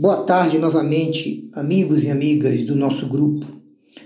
[0.00, 3.44] Boa tarde novamente, amigos e amigas do nosso grupo.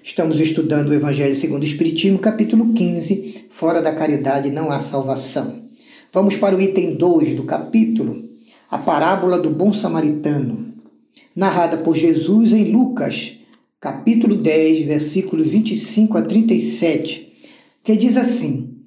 [0.03, 5.65] Estamos estudando o Evangelho segundo o Espiritismo, capítulo 15, Fora da caridade não há salvação.
[6.11, 8.25] Vamos para o item 2 do capítulo,
[8.71, 10.73] a parábola do bom samaritano,
[11.37, 13.35] narrada por Jesus em Lucas,
[13.79, 17.35] capítulo 10, versículos 25 a 37,
[17.85, 18.79] que diz assim: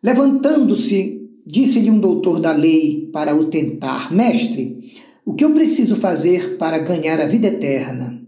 [0.00, 4.80] Levantando-se, disse-lhe um doutor da lei para o tentar: Mestre,
[5.24, 8.20] o que eu preciso fazer para ganhar a vida eterna?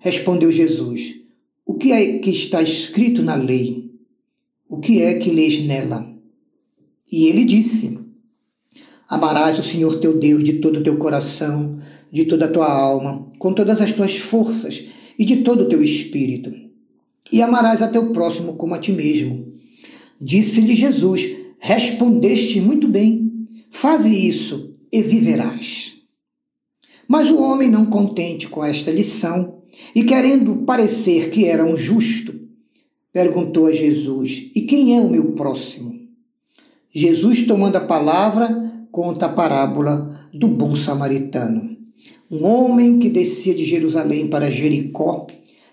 [0.00, 1.14] Respondeu Jesus:
[1.64, 3.92] O que é que está escrito na lei?
[4.68, 6.12] O que é que lês nela?
[7.10, 7.96] E ele disse:
[9.08, 11.78] Amarás o Senhor teu Deus de todo o teu coração,
[12.10, 14.84] de toda a tua alma, com todas as tuas forças
[15.16, 16.52] e de todo o teu espírito.
[17.30, 19.52] E amarás a teu próximo como a ti mesmo.
[20.20, 21.24] Disse-lhe Jesus:
[21.60, 23.30] Respondeste muito bem.
[23.70, 26.01] Faze isso e viverás.
[27.08, 29.62] Mas o homem, não contente com esta lição
[29.94, 32.34] e querendo parecer que era um justo,
[33.12, 35.92] perguntou a Jesus: E quem é o meu próximo?
[36.94, 41.76] Jesus, tomando a palavra, conta a parábola do bom samaritano.
[42.30, 45.26] Um homem que descia de Jerusalém para Jericó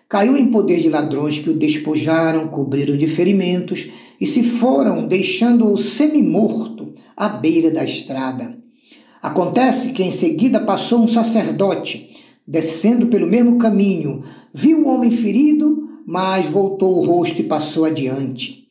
[0.09, 5.77] caiu em poder de ladrões que o despojaram, cobriram de ferimentos e se foram, deixando-o
[5.77, 8.58] semi-morto à beira da estrada.
[9.21, 12.09] Acontece que em seguida passou um sacerdote,
[12.47, 18.67] descendo pelo mesmo caminho, viu o homem ferido, mas voltou o rosto e passou adiante.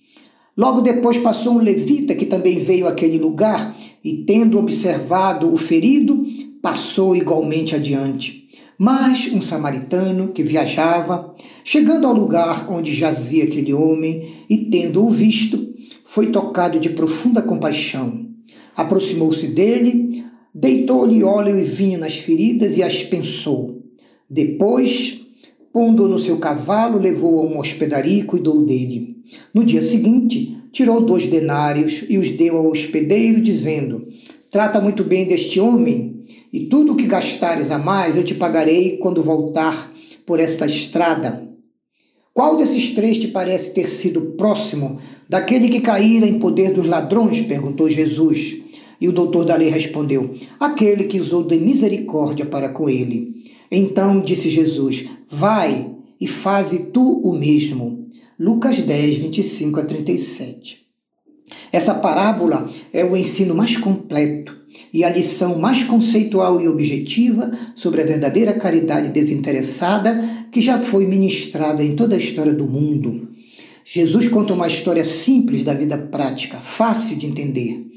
[0.57, 6.27] Logo depois passou um levita que também veio àquele lugar e, tendo observado o ferido,
[6.61, 8.49] passou igualmente adiante.
[8.77, 15.75] Mas um samaritano que viajava, chegando ao lugar onde jazia aquele homem e tendo-o visto,
[16.07, 18.27] foi tocado de profunda compaixão.
[18.77, 20.18] Aproximou-se dele,
[20.61, 23.81] deitou-lhe óleo e vinho nas feridas e as pensou.
[24.29, 25.21] Depois,
[25.73, 29.19] pondo no seu cavalo, levou-o a uma hospedaria e cuidou dele.
[29.55, 34.09] No dia seguinte, tirou dois denários e os deu ao hospedeiro, dizendo:
[34.51, 38.97] Trata muito bem deste homem, e tudo o que gastares a mais eu te pagarei
[38.97, 39.93] quando voltar
[40.27, 41.47] por esta estrada.
[42.35, 44.99] Qual desses três te parece ter sido próximo
[45.29, 47.43] daquele que caíra em poder dos ladrões?
[47.43, 48.68] perguntou Jesus.
[49.01, 53.45] E o doutor da lei respondeu: Aquele que usou de misericórdia para com ele.
[53.71, 58.09] Então disse Jesus: Vai e faze tu o mesmo.
[58.39, 60.87] Lucas 10, 25 a 37.
[61.73, 64.57] Essa parábola é o ensino mais completo
[64.93, 71.07] e a lição mais conceitual e objetiva sobre a verdadeira caridade desinteressada que já foi
[71.07, 73.29] ministrada em toda a história do mundo.
[73.85, 77.88] Jesus conta uma história simples da vida prática, fácil de entender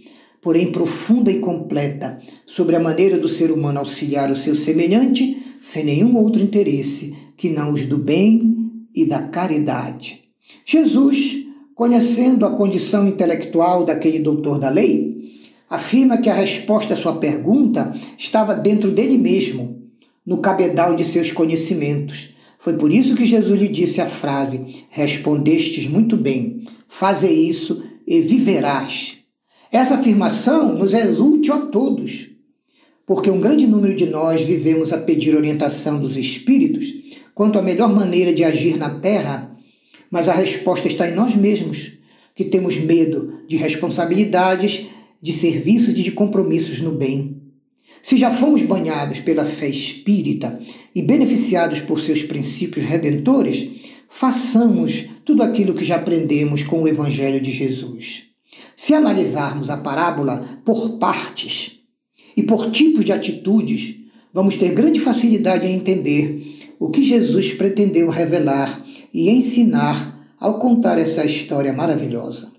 [0.41, 5.83] porém profunda e completa, sobre a maneira do ser humano auxiliar o seu semelhante, sem
[5.83, 8.55] nenhum outro interesse que não os do bem
[8.95, 10.21] e da caridade.
[10.65, 15.11] Jesus, conhecendo a condição intelectual daquele doutor da lei,
[15.69, 19.79] afirma que a resposta à sua pergunta estava dentro dele mesmo,
[20.25, 22.35] no cabedal de seus conhecimentos.
[22.59, 28.21] Foi por isso que Jesus lhe disse a frase: Respondestes muito bem, faze isso e
[28.21, 29.20] viverás.
[29.71, 32.27] Essa afirmação nos é útil a todos,
[33.07, 36.93] porque um grande número de nós vivemos a pedir orientação dos espíritos
[37.33, 39.55] quanto à melhor maneira de agir na terra,
[40.11, 41.93] mas a resposta está em nós mesmos,
[42.35, 44.87] que temos medo de responsabilidades,
[45.21, 47.41] de serviços e de compromissos no bem.
[48.03, 50.59] Se já fomos banhados pela fé espírita
[50.93, 53.69] e beneficiados por seus princípios redentores,
[54.09, 58.30] façamos tudo aquilo que já aprendemos com o Evangelho de Jesus.
[58.75, 61.79] Se analisarmos a parábola por partes
[62.35, 63.95] e por tipos de atitudes,
[64.33, 70.97] vamos ter grande facilidade em entender o que Jesus pretendeu revelar e ensinar ao contar
[70.97, 72.51] essa história maravilhosa.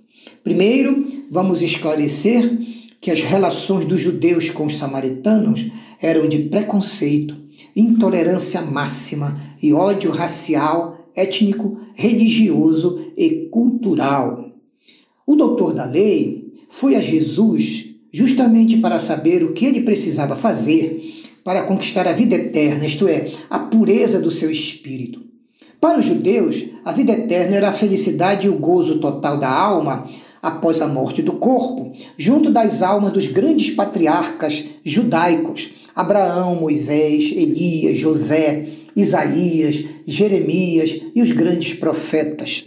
[0.44, 2.58] Primeiro, vamos esclarecer
[3.00, 5.68] que as relações dos judeus com os samaritanos
[6.00, 7.36] eram de preconceito,
[7.74, 14.41] intolerância máxima e ódio racial, étnico, religioso e cultural.
[15.32, 21.24] O doutor da lei foi a Jesus justamente para saber o que ele precisava fazer
[21.42, 25.22] para conquistar a vida eterna, isto é, a pureza do seu espírito.
[25.80, 30.06] Para os judeus, a vida eterna era a felicidade e o gozo total da alma
[30.42, 37.96] após a morte do corpo, junto das almas dos grandes patriarcas judaicos: Abraão, Moisés, Elias,
[37.96, 42.64] José, Isaías, Jeremias e os grandes profetas.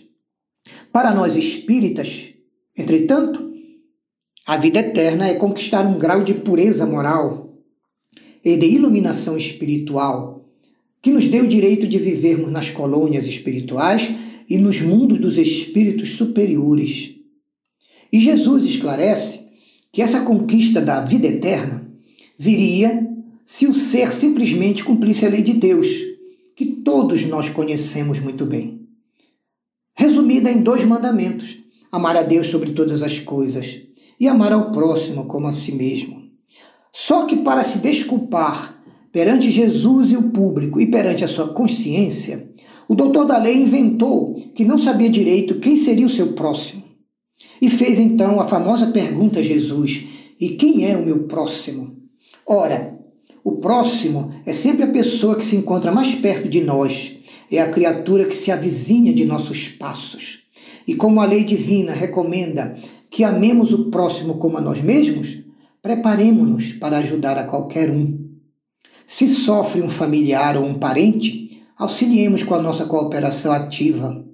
[0.92, 2.34] Para nós espíritas,
[2.78, 3.54] Entretanto,
[4.46, 7.44] a vida eterna é conquistar um grau de pureza moral.
[8.44, 10.48] e de iluminação espiritual,
[11.02, 14.12] que nos deu o direito de vivermos nas colônias espirituais
[14.48, 17.16] e nos mundos dos espíritos superiores.
[18.14, 19.40] E Jesus esclarece
[19.92, 21.92] que essa conquista da vida eterna
[22.38, 23.08] viria
[23.48, 25.88] se o ser simplesmente cumprisse a lei de Deus,
[26.56, 28.88] que todos nós conhecemos muito bem.
[29.96, 31.58] Resumida em dois mandamentos:
[31.92, 33.82] amar a Deus sobre todas as coisas
[34.20, 36.24] e amar ao próximo como a si mesmo.
[36.94, 42.50] Só que para se desculpar perante Jesus e o público e perante a sua consciência,
[42.88, 46.84] o doutor da lei inventou que não sabia direito quem seria o seu próximo.
[47.62, 50.06] E fez então a famosa pergunta a Jesus:
[50.40, 51.96] E quem é o meu próximo?
[52.48, 52.98] Ora,
[53.44, 57.18] o próximo é sempre a pessoa que se encontra mais perto de nós,
[57.52, 60.45] é a criatura que se avizinha de nossos passos.
[60.88, 62.76] E como a lei divina recomenda
[63.10, 65.40] que amemos o próximo como a nós mesmos,
[65.82, 68.26] preparemos-nos para ajudar a qualquer um.
[69.08, 74.26] Se sofre um familiar ou um parente, auxiliemos com a nossa cooperação ativa.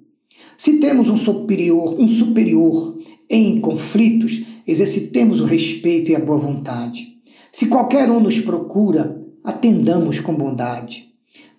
[0.57, 2.97] Se temos um superior, um superior
[3.29, 7.17] em conflitos, exercitemos o respeito e a boa vontade.
[7.51, 11.09] Se qualquer um nos procura, atendamos com bondade.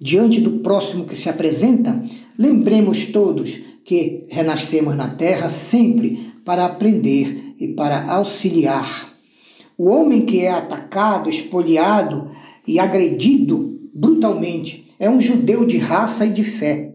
[0.00, 2.03] Diante do próximo que se apresenta,
[2.39, 9.12] lembremos todos que renascemos na terra sempre para aprender e para auxiliar.
[9.76, 12.31] O homem que é atacado, espoliado
[12.67, 16.93] e agredido brutalmente é um judeu de raça e de fé.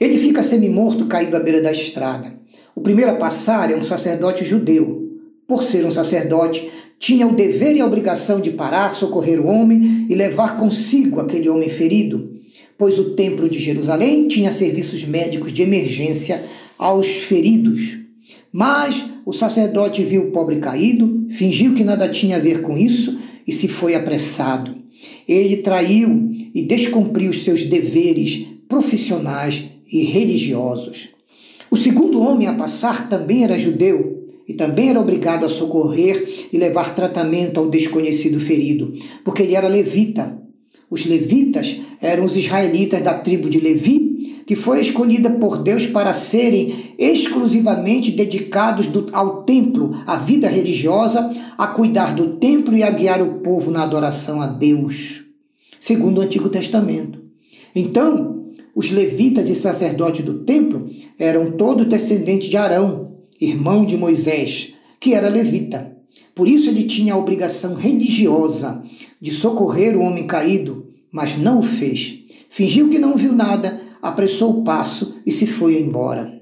[0.00, 2.34] Ele fica semi-morto caído à beira da estrada.
[2.74, 5.10] O primeiro a passar é um sacerdote judeu.
[5.46, 10.06] Por ser um sacerdote, tinha o dever e a obrigação de parar, socorrer o homem
[10.08, 12.35] e levar consigo aquele homem ferido,
[12.78, 16.44] pois o templo de Jerusalém tinha serviços médicos de emergência
[16.78, 17.98] aos feridos.
[18.52, 23.18] Mas o sacerdote viu o pobre caído, fingiu que nada tinha a ver com isso
[23.46, 24.74] e se foi apressado.
[25.28, 31.10] Ele traiu e descumpriu seus deveres profissionais e religiosos.
[31.70, 36.56] O segundo homem a passar também era judeu e também era obrigado a socorrer e
[36.56, 38.94] levar tratamento ao desconhecido ferido,
[39.24, 40.40] porque ele era levita.
[40.90, 46.14] Os levitas eram os israelitas da tribo de Levi, que foi escolhida por Deus para
[46.14, 52.90] serem exclusivamente dedicados do, ao templo, à vida religiosa, a cuidar do templo e a
[52.90, 55.24] guiar o povo na adoração a Deus,
[55.80, 57.18] segundo o Antigo Testamento.
[57.74, 60.88] Então, os levitas e sacerdotes do templo
[61.18, 65.96] eram todos descendentes de Arão, irmão de Moisés, que era levita.
[66.34, 68.82] Por isso ele tinha a obrigação religiosa
[69.20, 72.20] de socorrer o homem caído, mas não o fez.
[72.50, 76.40] Fingiu que não viu nada, apressou o passo e se foi embora.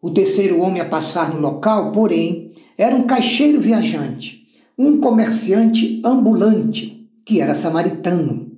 [0.00, 4.46] O terceiro homem a passar no local, porém, era um caixeiro viajante,
[4.78, 8.52] um comerciante ambulante, que era samaritano.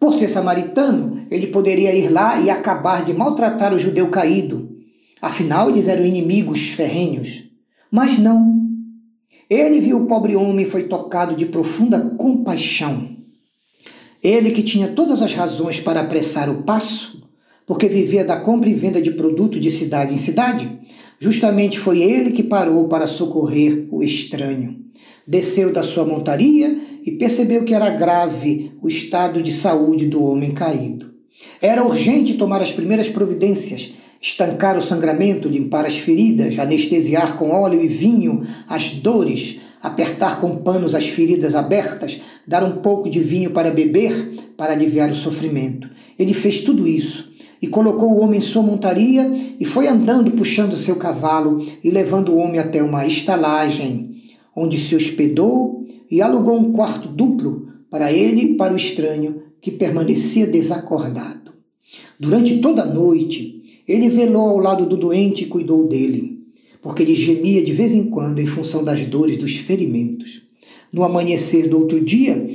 [0.00, 4.72] Por ser samaritano, ele poderia ir lá e acabar de maltratar o judeu caído,
[5.22, 7.44] Afinal, eles eram inimigos ferrenhos.
[7.88, 8.61] Mas não.
[9.52, 13.10] Ele viu o pobre homem e foi tocado de profunda compaixão.
[14.22, 17.22] Ele que tinha todas as razões para apressar o passo,
[17.66, 20.80] porque vivia da compra e venda de produto de cidade em cidade,
[21.18, 24.86] justamente foi ele que parou para socorrer o estranho.
[25.28, 26.74] Desceu da sua montaria
[27.04, 31.12] e percebeu que era grave o estado de saúde do homem caído.
[31.60, 37.82] Era urgente tomar as primeiras providências estancar o sangramento, limpar as feridas, anestesiar com óleo
[37.82, 43.50] e vinho as dores, apertar com panos as feridas abertas, dar um pouco de vinho
[43.50, 45.90] para beber, para aliviar o sofrimento.
[46.16, 50.76] Ele fez tudo isso e colocou o homem em sua montaria e foi andando puxando
[50.76, 54.22] seu cavalo e levando o homem até uma estalagem,
[54.54, 59.72] onde se hospedou e alugou um quarto duplo para ele e para o estranho que
[59.72, 61.52] permanecia desacordado.
[62.18, 63.51] Durante toda a noite,
[63.86, 66.40] ele velou ao lado do doente e cuidou dele,
[66.80, 70.42] porque ele gemia de vez em quando em função das dores dos ferimentos.
[70.92, 72.46] No amanhecer do outro dia,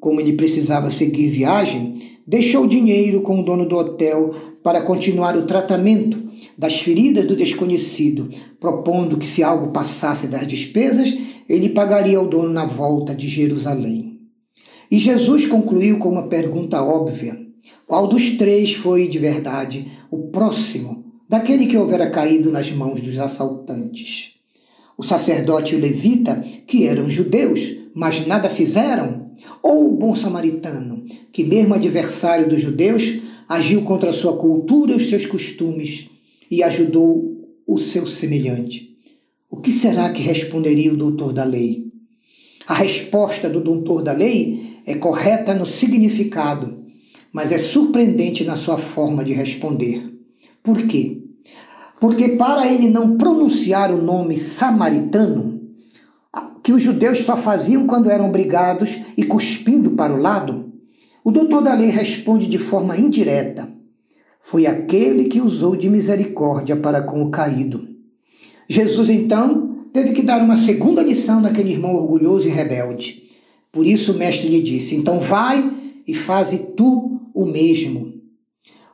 [0.00, 1.94] como ele precisava seguir viagem,
[2.26, 8.28] deixou dinheiro com o dono do hotel para continuar o tratamento das feridas do desconhecido,
[8.60, 11.16] propondo que se algo passasse das despesas,
[11.48, 14.20] ele pagaria ao dono na volta de Jerusalém.
[14.90, 17.38] E Jesus concluiu com uma pergunta óbvia:
[17.86, 23.18] qual dos três foi de verdade o próximo daquele que houvera caído nas mãos dos
[23.18, 24.34] assaltantes?
[24.96, 29.30] O sacerdote e o levita, que eram judeus, mas nada fizeram?
[29.62, 34.96] Ou o bom samaritano, que, mesmo adversário dos judeus, agiu contra a sua cultura e
[34.96, 36.10] os seus costumes
[36.50, 38.96] e ajudou o seu semelhante?
[39.50, 41.86] O que será que responderia o doutor da lei?
[42.66, 46.84] A resposta do doutor da lei é correta no significado,
[47.32, 50.12] mas é surpreendente na sua forma de responder.
[50.62, 51.22] Por quê?
[52.00, 55.58] Porque para ele não pronunciar o nome samaritano,
[56.62, 60.72] que os judeus só faziam quando eram obrigados e cuspindo para o lado,
[61.24, 63.68] o doutor da lei responde de forma indireta:
[64.40, 67.88] Foi aquele que usou de misericórdia para com o caído.
[68.68, 73.24] Jesus, então, teve que dar uma segunda lição naquele irmão orgulhoso e rebelde.
[73.72, 75.72] Por isso o mestre lhe disse: Então vai
[76.06, 78.14] e faze tu o mesmo.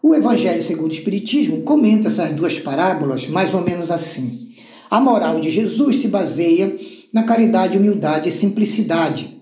[0.02, 4.50] O Evangelho segundo o Espiritismo comenta essas duas parábolas mais ou menos assim.
[4.90, 6.76] A moral de Jesus se baseia
[7.10, 9.40] na caridade, humildade e simplicidade,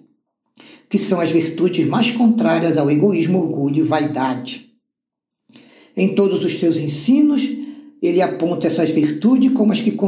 [0.89, 4.69] que são as virtudes mais contrárias ao egoísmo, orgulho e vaidade.
[5.97, 7.43] Em todos os seus ensinos,
[8.01, 9.99] ele aponta essas virtudes como as que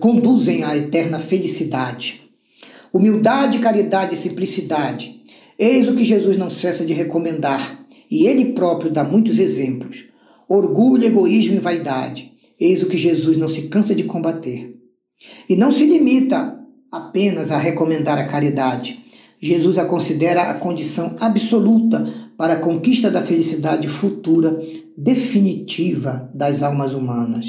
[0.00, 2.22] conduzem à eterna felicidade.
[2.92, 5.22] Humildade, caridade e simplicidade.
[5.56, 7.81] Eis o que Jesus não cessa de recomendar,
[8.12, 10.04] e ele próprio dá muitos exemplos.
[10.46, 12.30] Orgulho, egoísmo e vaidade.
[12.60, 14.76] Eis o que Jesus não se cansa de combater.
[15.48, 19.02] E não se limita apenas a recomendar a caridade.
[19.40, 22.04] Jesus a considera a condição absoluta
[22.36, 24.60] para a conquista da felicidade futura
[24.94, 27.46] definitiva das almas humanas.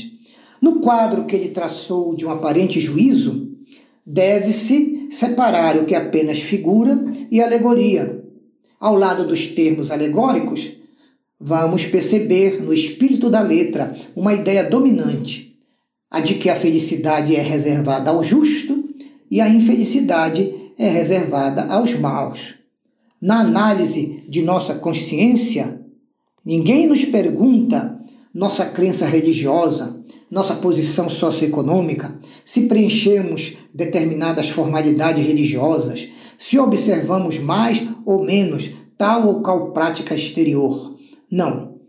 [0.61, 3.49] No quadro que ele traçou de um aparente juízo,
[4.07, 8.22] deve-se separar o que é apenas figura e alegoria.
[8.83, 10.73] Ao lado dos termos alegóricos,
[11.39, 15.57] vamos perceber no espírito da letra uma ideia dominante,
[16.11, 18.83] a de que a felicidade é reservada ao justo
[19.31, 22.55] e a infelicidade é reservada aos maus.
[23.21, 25.79] Na análise de nossa consciência,
[26.43, 27.97] ninguém nos pergunta
[28.33, 29.95] nossa crença religiosa,
[30.29, 39.41] nossa posição socioeconômica, se preenchemos determinadas formalidades religiosas, se observamos mais ou menos tal ou
[39.41, 40.97] qual prática exterior.
[41.31, 41.79] Não.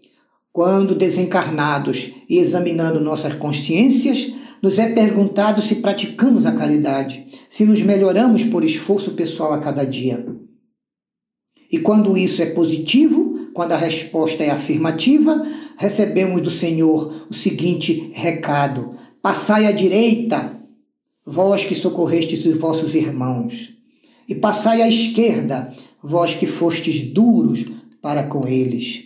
[0.52, 7.82] Quando desencarnados e examinando nossas consciências, nos é perguntado se praticamos a caridade, se nos
[7.82, 10.24] melhoramos por esforço pessoal a cada dia.
[11.70, 18.10] E quando isso é positivo, quando a resposta é afirmativa, recebemos do Senhor o seguinte
[18.14, 20.56] recado: Passai à direita,
[21.26, 23.72] vós que socorrestes os vossos irmãos,
[24.28, 27.64] e passai à esquerda, vós que fostes duros
[28.02, 29.04] para com eles.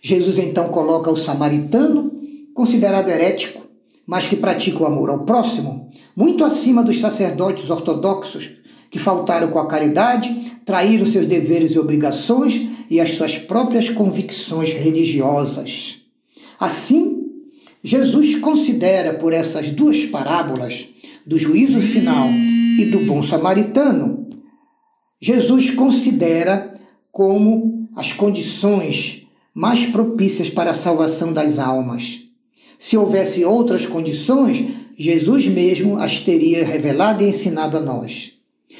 [0.00, 2.12] Jesus então coloca o samaritano,
[2.54, 3.66] considerado herético,
[4.06, 8.52] mas que pratica o amor ao próximo, muito acima dos sacerdotes ortodoxos
[8.88, 14.72] que faltaram com a caridade, traíram seus deveres e obrigações e as suas próprias convicções
[14.72, 15.98] religiosas.
[16.58, 17.24] Assim,
[17.82, 20.88] Jesus considera por essas duas parábolas,
[21.26, 22.28] do juízo final
[22.78, 24.25] e do bom samaritano,
[25.26, 26.72] Jesus considera
[27.10, 32.20] como as condições mais propícias para a salvação das almas.
[32.78, 38.34] Se houvesse outras condições, Jesus mesmo as teria revelado e ensinado a nós.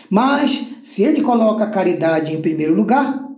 [0.09, 3.29] Mas, se ele coloca a caridade em primeiro lugar,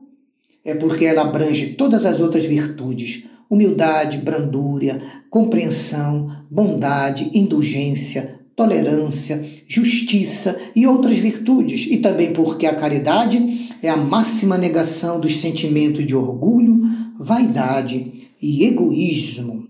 [0.63, 5.01] é porque ela abrange todas as outras virtudes: humildade, brandúria,
[5.31, 13.97] compreensão, bondade, indulgência, tolerância, justiça e outras virtudes, e também porque a caridade é a
[13.97, 16.81] máxima negação dos sentimentos de orgulho,
[17.21, 19.69] vaidade e egoísmo.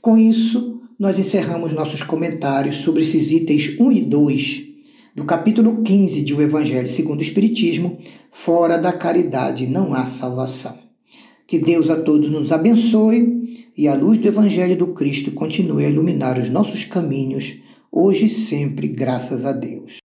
[0.00, 4.62] Com isso, nós encerramos nossos comentários sobre esses itens 1 e 2
[5.16, 7.98] do capítulo 15 de O Evangelho segundo o Espiritismo,
[8.30, 10.78] fora da caridade não há salvação.
[11.48, 15.88] Que Deus a todos nos abençoe e a luz do Evangelho do Cristo continue a
[15.88, 17.56] iluminar os nossos caminhos,
[17.90, 19.92] hoje e sempre, graças a Deus.